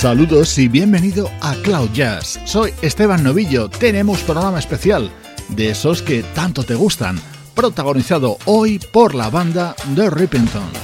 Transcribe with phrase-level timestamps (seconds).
[0.00, 2.40] Saludos y bienvenido a Cloud Jazz.
[2.46, 3.68] Soy Esteban Novillo.
[3.68, 5.10] Tenemos programa especial
[5.50, 7.20] de esos que tanto te gustan,
[7.54, 10.79] protagonizado hoy por la banda The Rippingtons.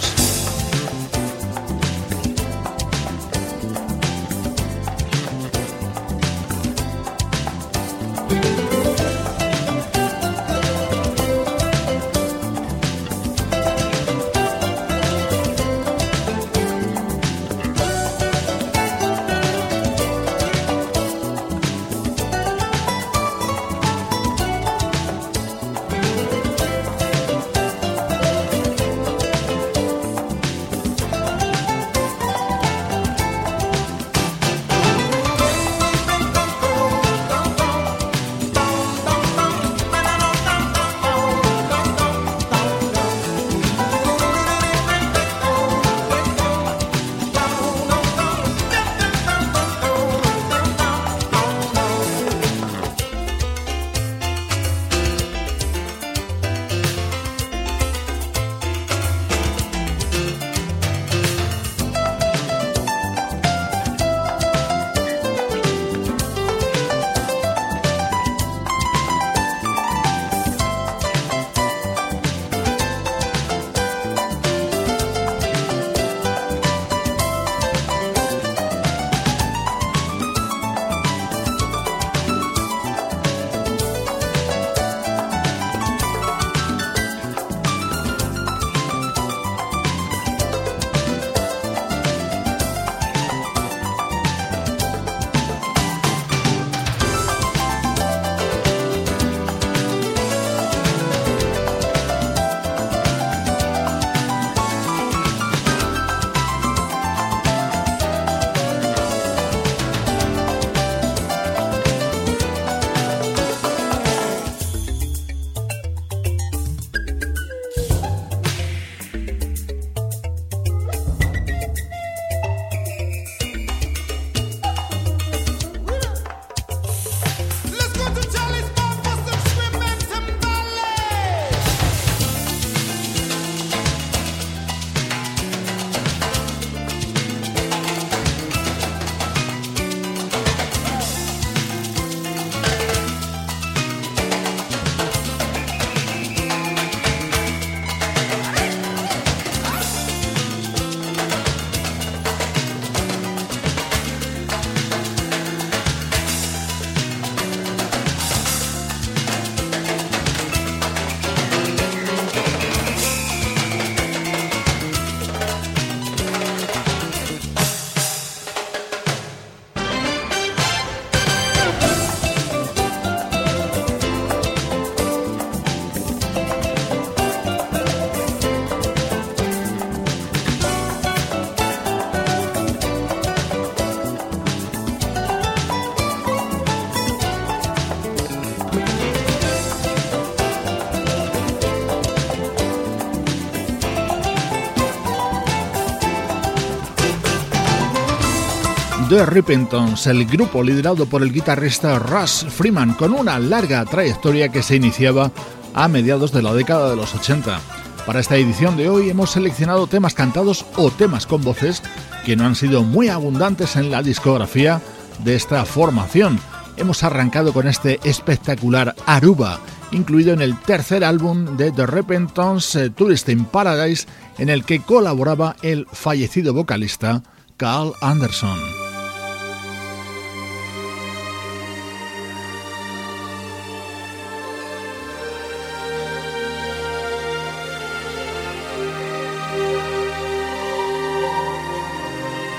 [199.17, 204.63] The Rippingtons, el grupo liderado por el guitarrista Russ Freeman, con una larga trayectoria que
[204.63, 205.33] se iniciaba
[205.73, 207.59] a mediados de la década de los 80.
[208.05, 211.83] Para esta edición de hoy hemos seleccionado temas cantados o temas con voces
[212.27, 214.83] que no han sido muy abundantes en la discografía
[215.25, 216.39] de esta formación.
[216.77, 219.61] Hemos arrancado con este espectacular Aruba,
[219.93, 224.81] incluido en el tercer álbum de The Rippingtons, eh, Tourist in Paradise, en el que
[224.81, 227.23] colaboraba el fallecido vocalista
[227.57, 228.86] Carl Anderson.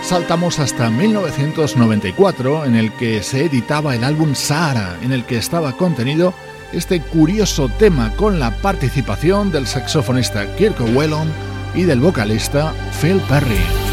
[0.07, 5.73] Saltamos hasta 1994 en el que se editaba el álbum Sahara, en el que estaba
[5.73, 6.33] contenido
[6.71, 11.27] este curioso tema con la participación del saxofonista Kirk Whelan
[11.75, 13.86] y del vocalista Phil Perry.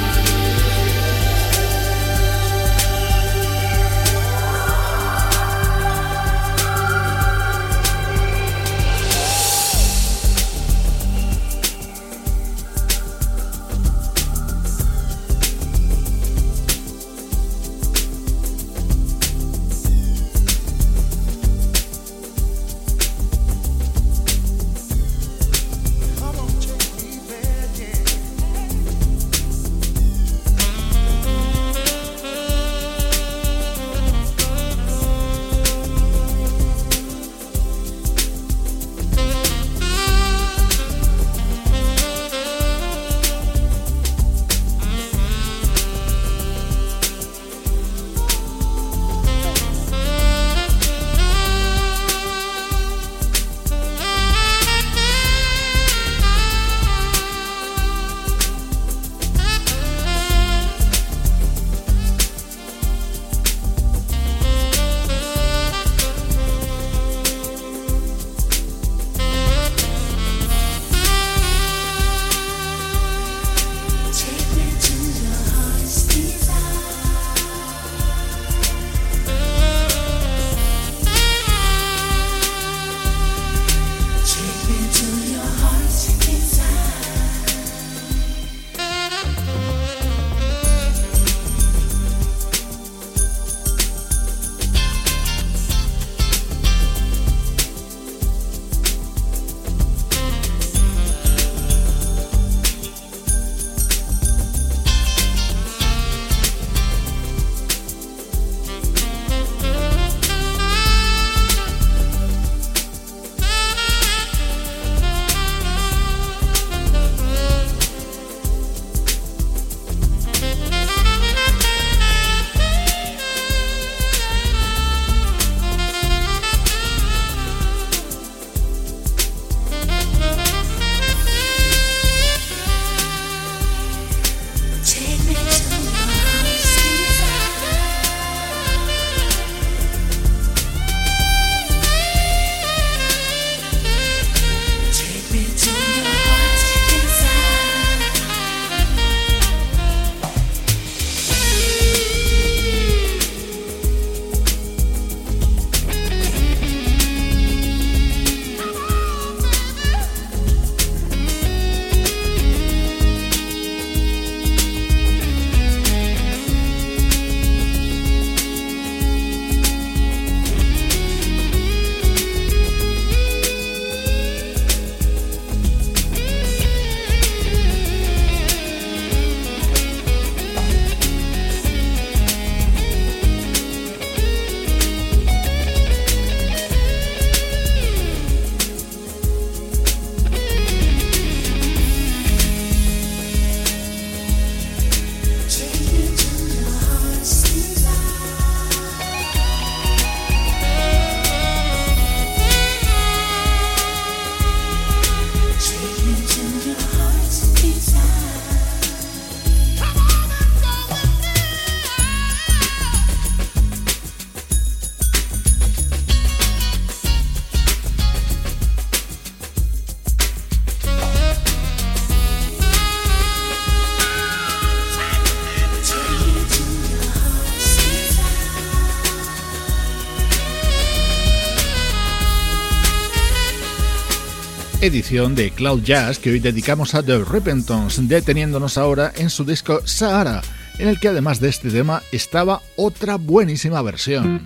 [234.84, 239.80] Edición de Cloud Jazz que hoy dedicamos a The Repentons, deteniéndonos ahora en su disco
[239.86, 240.42] Sahara,
[240.78, 244.44] en el que además de este tema estaba otra buenísima versión.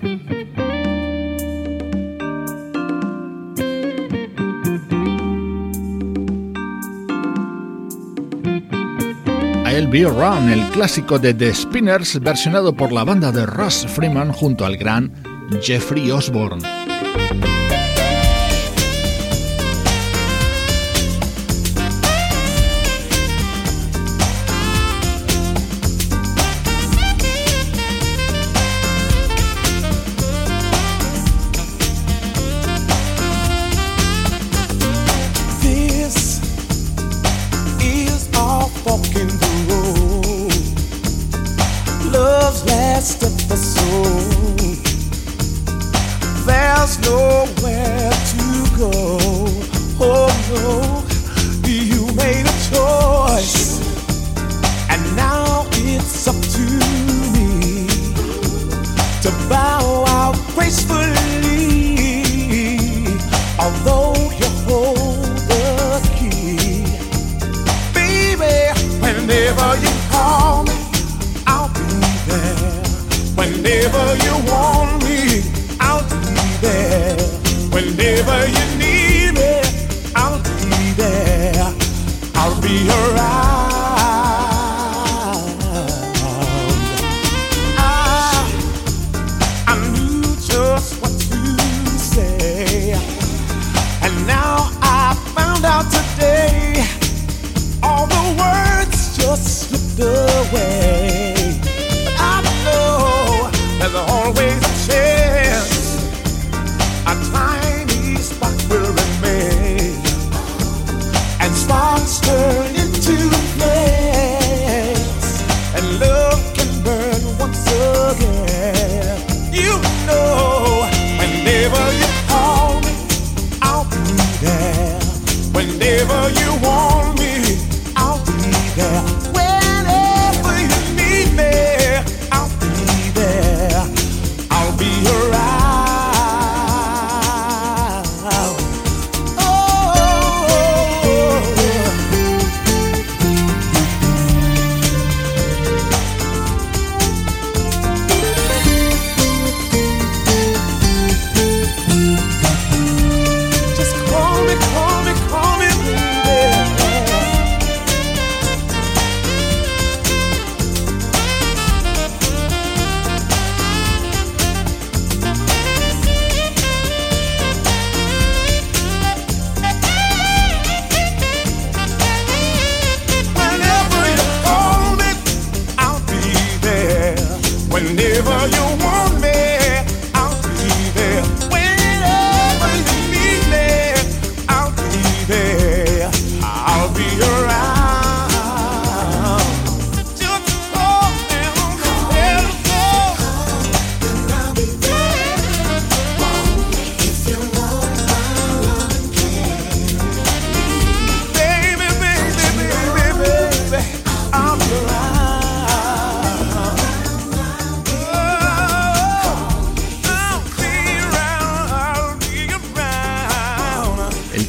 [9.66, 14.32] I'll Be Around, el clásico de The Spinners versionado por la banda de Russ Freeman
[14.32, 15.12] junto al gran
[15.60, 16.87] Jeffrey Osborne.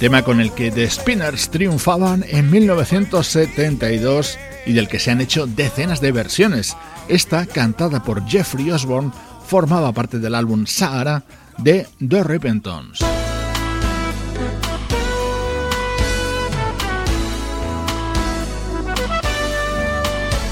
[0.10, 6.02] con el que The Spinners triunfaban en 1972 y del que se han hecho decenas
[6.02, 6.76] de versiones.
[7.08, 9.12] Esta, cantada por Jeffrey Osborne,
[9.46, 11.24] formaba parte del álbum Sahara
[11.60, 13.00] de The Repentons.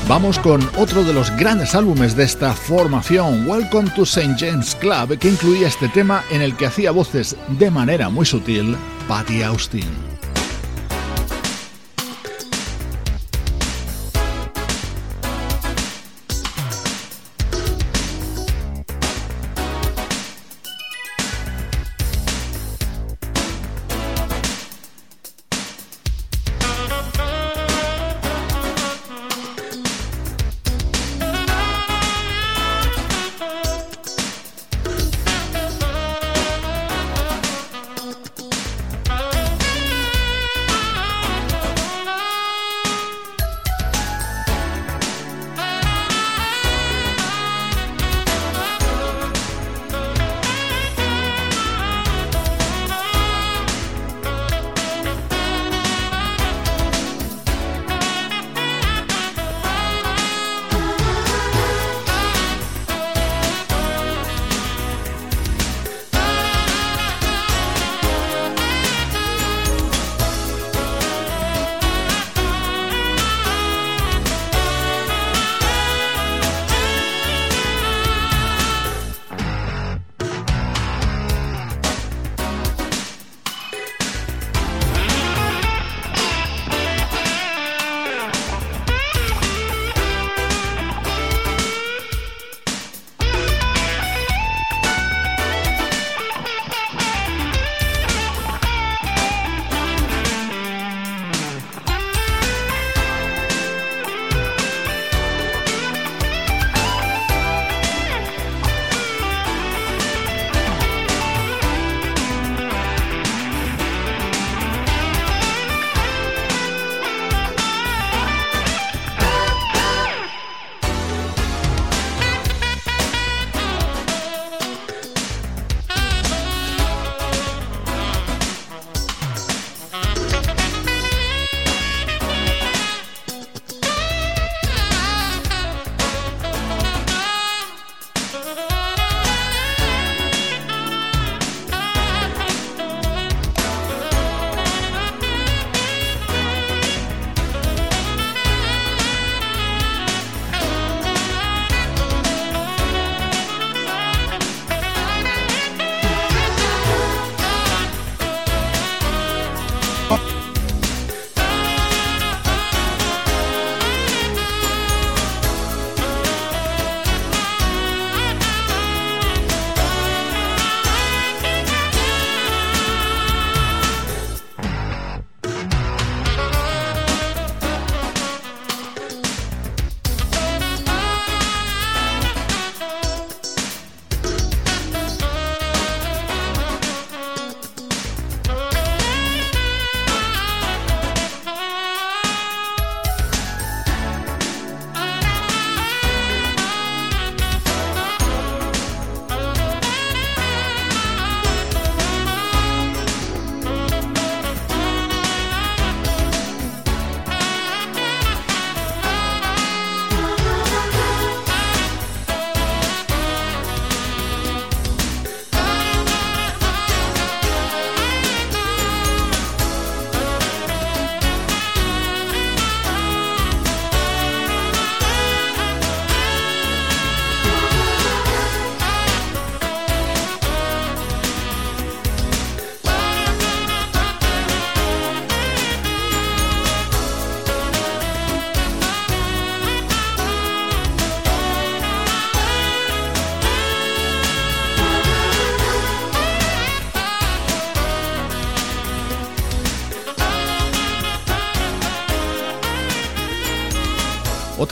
[0.08, 4.36] Vamos con otro de los grandes álbumes de esta formación, Welcome to St.
[4.38, 8.78] James Club, que incluía este tema en el que hacía voces de manera muy sutil
[9.08, 10.07] Patty Austin.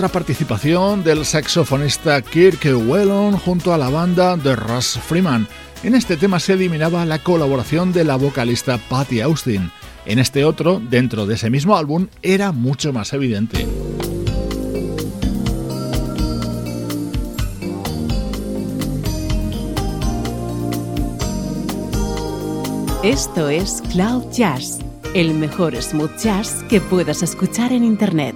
[0.06, 5.48] Otra participación del saxofonista Kirk Whelan junto a la banda de Russ Freeman.
[5.82, 9.72] En este tema se eliminaba la colaboración de la vocalista Patty Austin.
[10.06, 13.66] En este otro, dentro de ese mismo álbum, era mucho más evidente.
[23.02, 24.80] Esto es Cloud Jazz,
[25.16, 28.36] el mejor smooth jazz que puedas escuchar en Internet,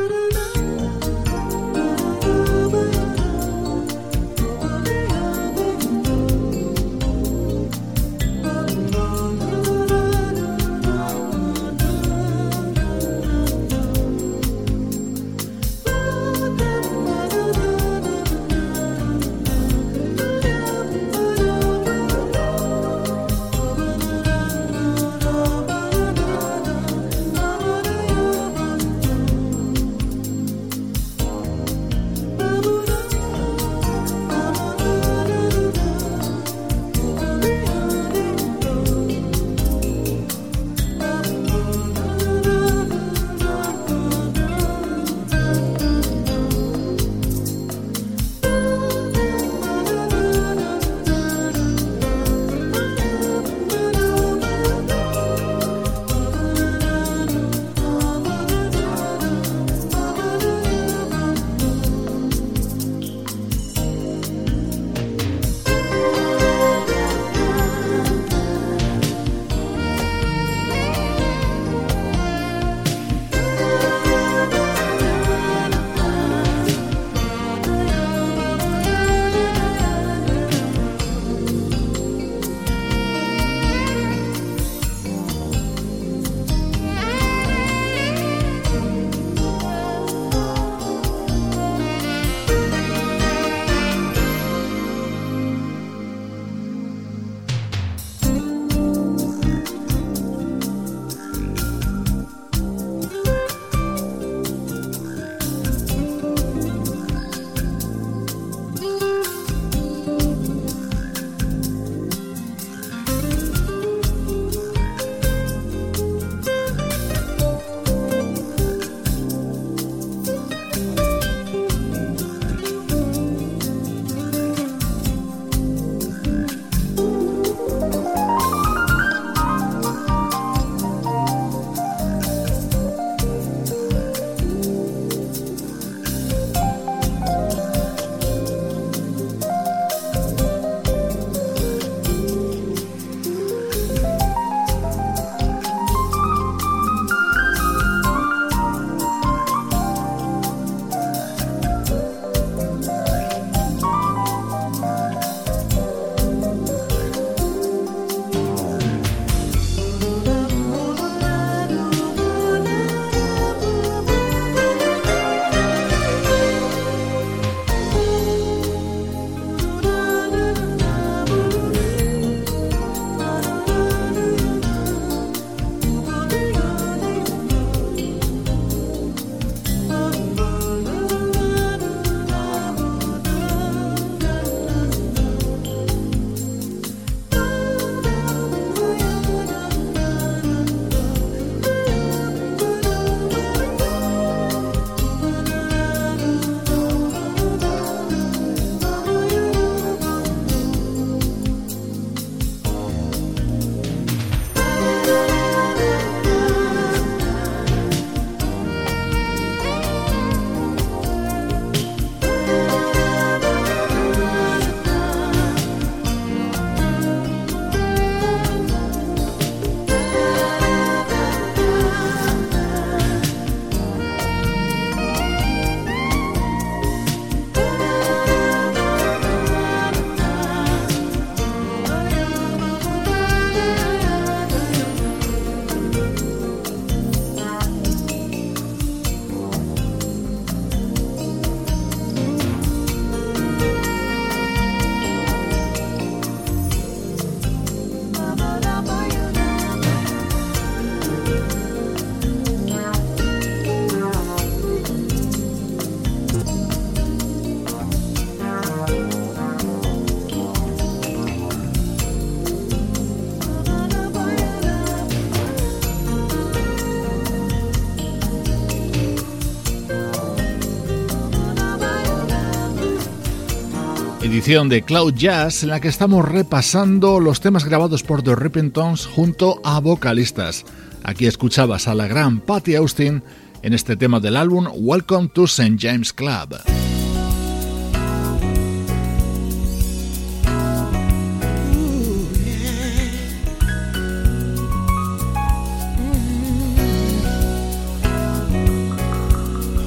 [274.51, 279.61] De Cloud Jazz en la que estamos repasando los temas grabados por The Rippingtons junto
[279.63, 280.65] a vocalistas.
[281.03, 283.23] Aquí escuchabas a la gran Patty Austin
[283.61, 285.77] en este tema del álbum Welcome to St.
[285.79, 286.70] James Club.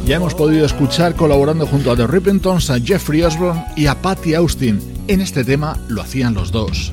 [0.06, 4.34] Ya hemos podido escuchar colaborando junto a The Rippingtons a Jeffrey Osborne y a Patty
[4.34, 4.78] Austin.
[5.08, 6.92] En este tema lo hacían los dos.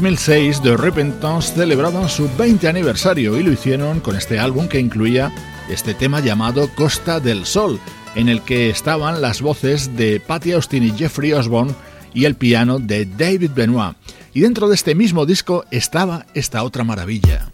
[0.00, 5.32] 2006, The Repentance celebraban su 20 aniversario y lo hicieron con este álbum que incluía
[5.68, 7.80] este tema llamado Costa del Sol,
[8.14, 11.74] en el que estaban las voces de Patty Austin y Jeffrey Osborne
[12.14, 13.96] y el piano de David Benoit.
[14.32, 17.50] Y dentro de este mismo disco estaba esta otra maravilla.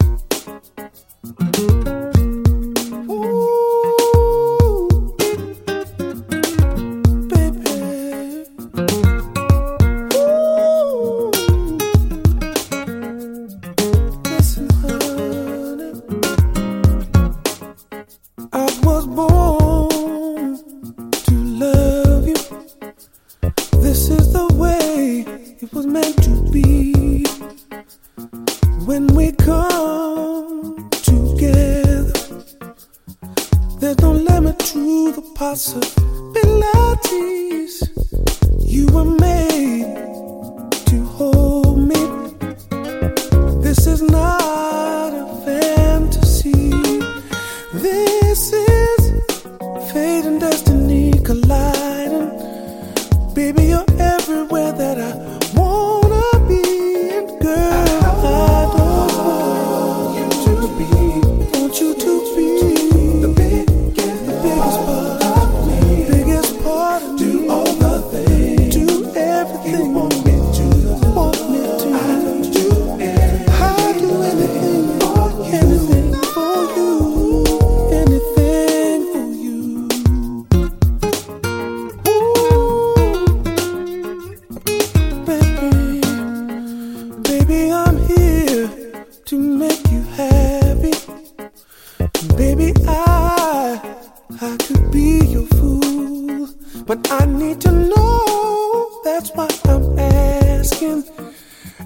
[99.04, 101.04] that's what I'm asking.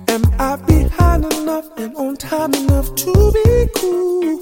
[0.06, 4.38] Am I behind enough and on time enough to be cool?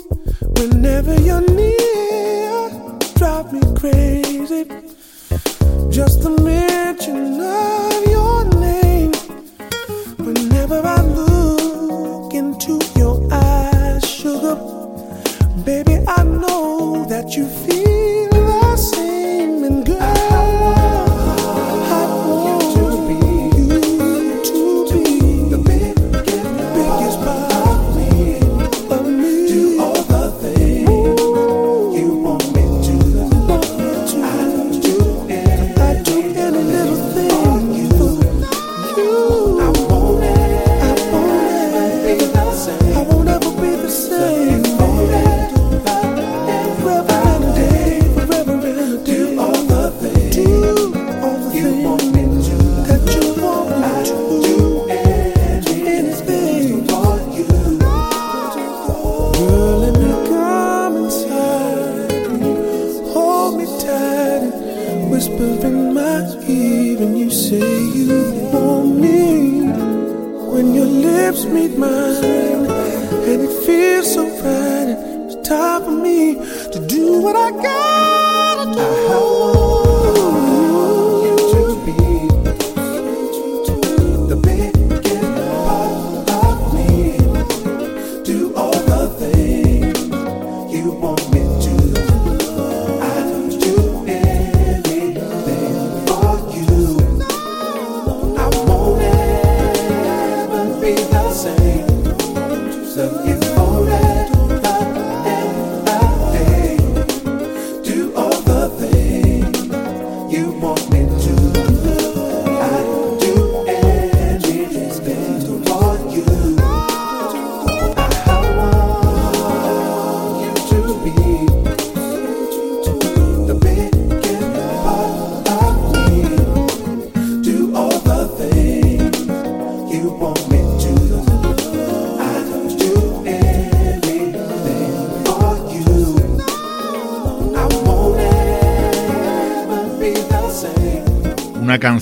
[0.59, 2.71] Whenever you're near,
[3.17, 4.65] drive me crazy.
[5.91, 7.36] Just the mention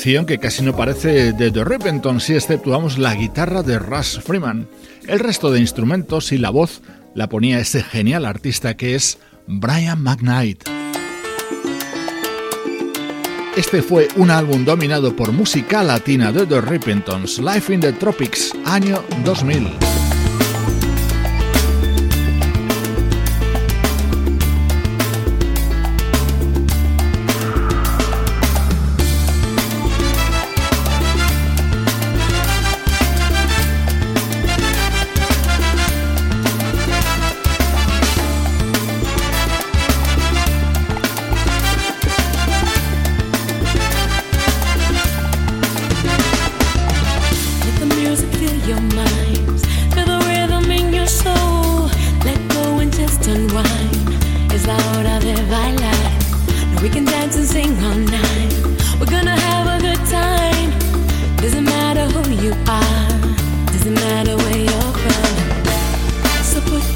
[0.05, 4.69] que casi no parece de The Repenton si exceptuamos la guitarra de Russ Freeman.
[5.09, 6.83] El resto de instrumentos y la voz
[7.14, 10.69] la ponía ese genial artista que es Brian McKnight.
[13.57, 18.53] Este fue un álbum dominado por música latina de The Repentons, Life in the Tropics,
[18.67, 19.84] año 2000.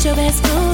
[0.04, 0.67] your best move.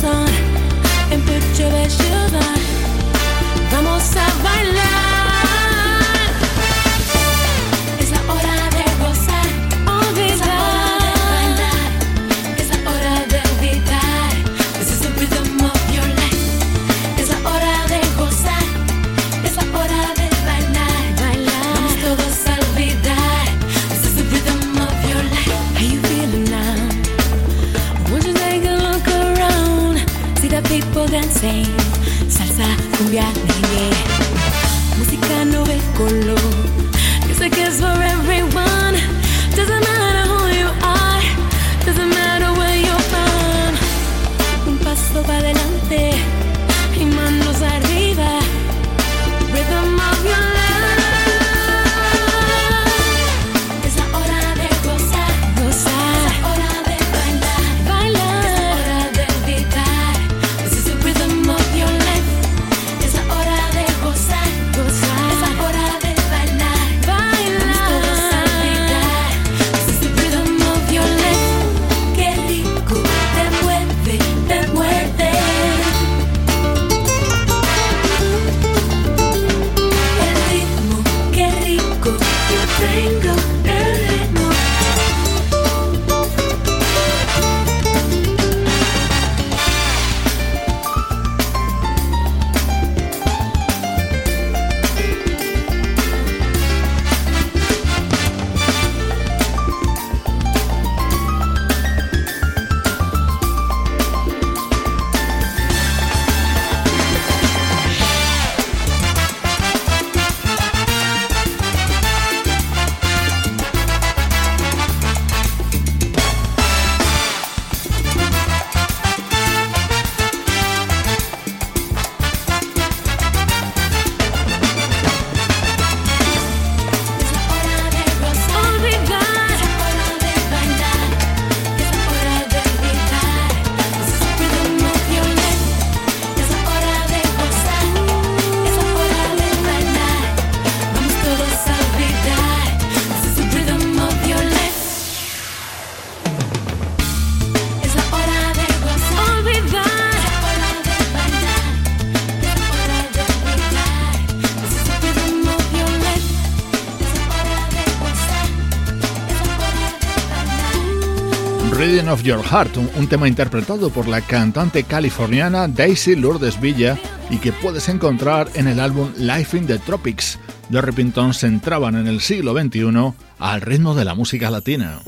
[162.24, 166.98] Your Heart, un, tema interpretado por la cantante californiana Daisy Lourdes Villa
[167.28, 170.38] y que puedes encontrar en el álbum Life in the Tropics.
[170.70, 175.00] Repente se entraban en el siglo XXI al ritmo de la música latina.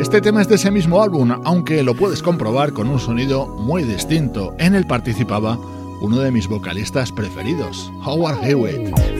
[0.00, 3.84] Este tema es de ese mismo álbum, aunque lo puedes comprobar con un sonido muy
[3.84, 4.56] distinto.
[4.58, 5.58] En él participaba
[6.00, 9.15] uno de mis vocalistas preferidos, Howard Hewitt.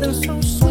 [0.00, 0.69] de son soin.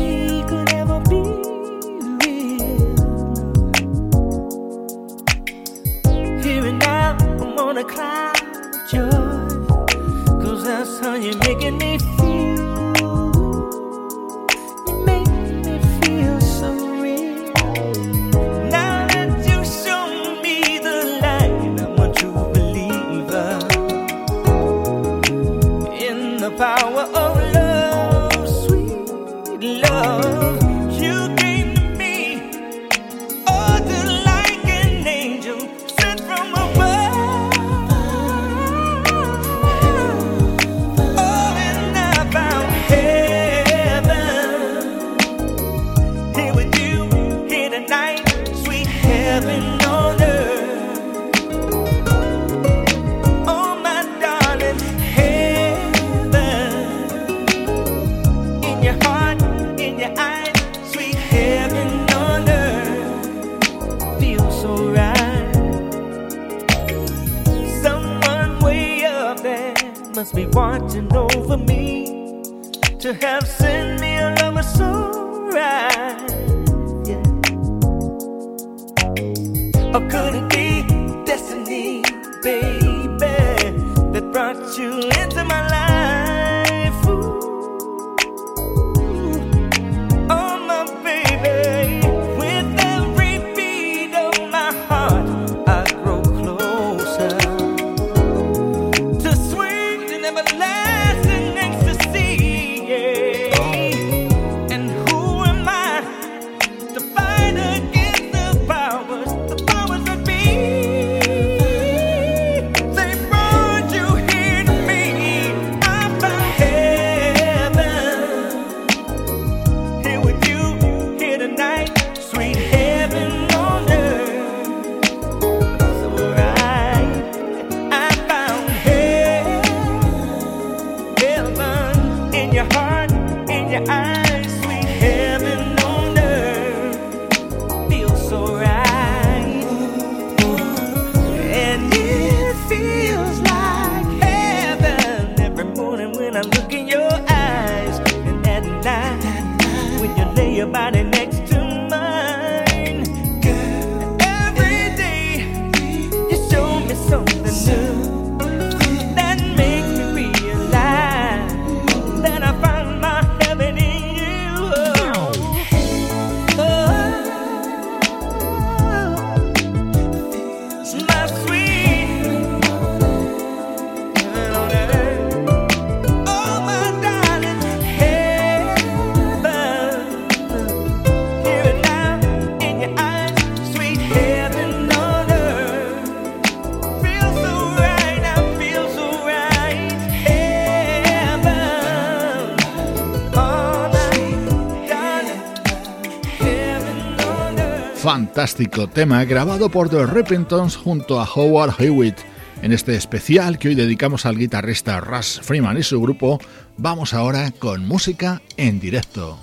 [198.60, 202.18] Fantástico tema grabado por The Repentons junto a Howard Hewitt.
[202.62, 206.41] En este especial que hoy dedicamos al guitarrista Russ Freeman y su grupo,
[206.76, 209.39] vamos ahora con música en directo.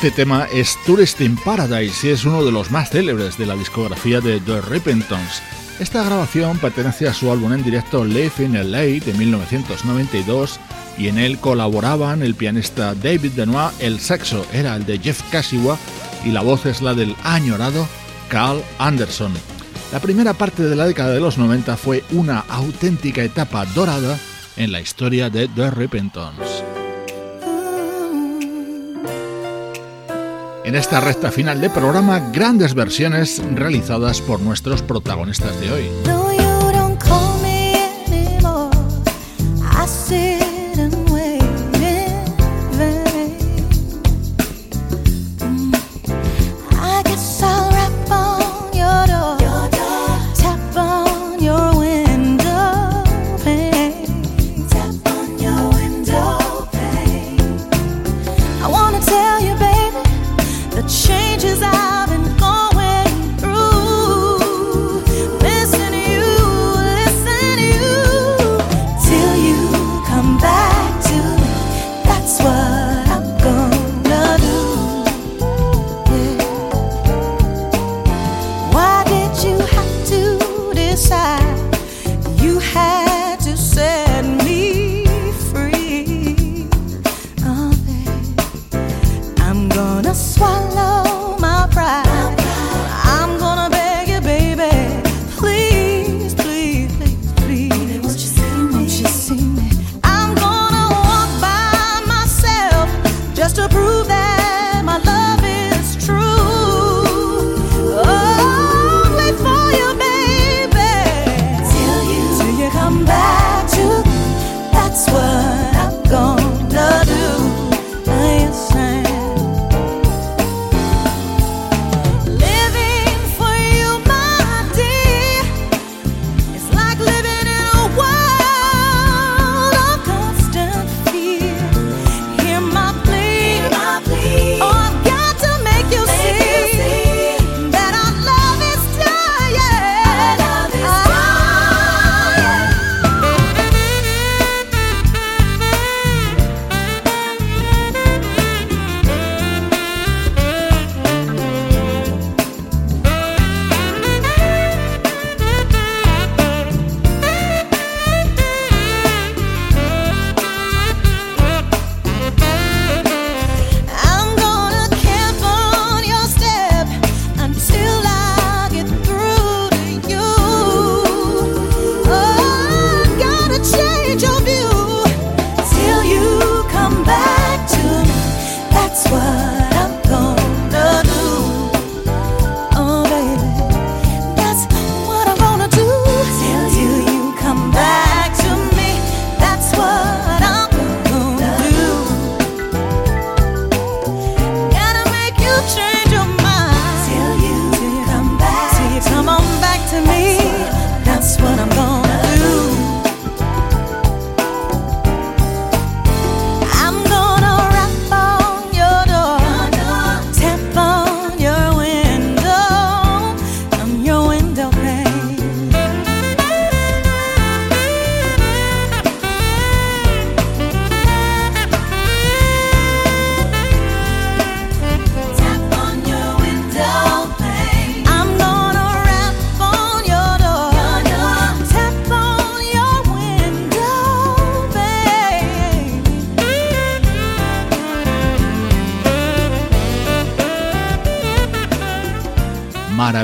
[0.00, 3.56] Este tema es Tourist in Paradise y es uno de los más célebres de la
[3.56, 5.42] discografía de The Repentons.
[5.80, 10.60] Esta grabación pertenece a su álbum en directo Live in LA de 1992
[10.98, 15.76] y en él colaboraban el pianista David Benoit, el saxo era el de Jeff Kashiwa
[16.24, 17.88] y la voz es la del añorado
[18.28, 19.32] Carl Anderson.
[19.90, 24.16] La primera parte de la década de los 90 fue una auténtica etapa dorada
[24.56, 26.57] en la historia de The Repentons.
[30.68, 36.47] En esta recta final de programa, grandes versiones realizadas por nuestros protagonistas de hoy.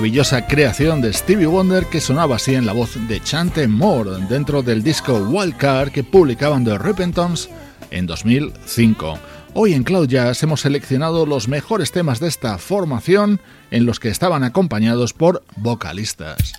[0.04, 4.62] Maravillosa creación de Stevie Wonder que sonaba así en la voz de Chante Moore dentro
[4.62, 7.48] del disco Wildcard que publicaban The Repentons
[7.90, 9.18] en 2005.
[9.54, 13.40] Hoy en Cloud Jazz hemos seleccionado los mejores temas de esta formación
[13.70, 16.53] en los que estaban acompañados por vocalistas.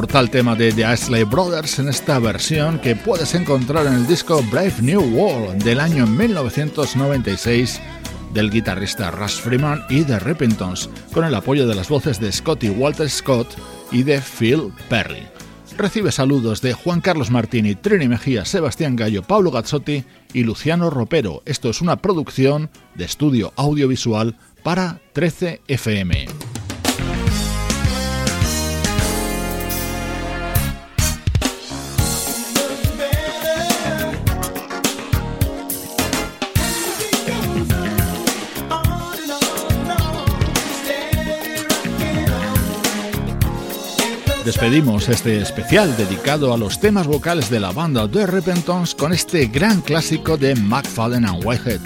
[0.00, 4.42] Inmortal tema de The Ashley Brothers en esta versión que puedes encontrar en el disco
[4.50, 7.78] Brave New World del año 1996
[8.32, 12.70] del guitarrista Russ Freeman y The Repentons, con el apoyo de las voces de Scotty
[12.70, 13.46] Walter Scott
[13.92, 15.26] y de Phil Perry.
[15.76, 21.42] Recibe saludos de Juan Carlos Martini, Trini Mejía, Sebastián Gallo, Pablo Gazzotti y Luciano Ropero.
[21.44, 26.26] Esto es una producción de estudio audiovisual para 13 FM.
[44.50, 49.46] Despedimos este especial dedicado a los temas vocales de la banda The Repentons con este
[49.46, 51.78] gran clásico de McFadden and Whitehead.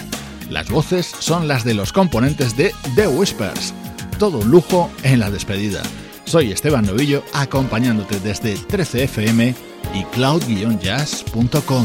[0.49, 3.75] Las voces son las de los componentes de The Whispers.
[4.19, 5.83] Todo un lujo en la despedida.
[6.25, 9.55] Soy Esteban Novillo acompañándote desde 13fm
[9.93, 11.85] y cloud-jazz.com.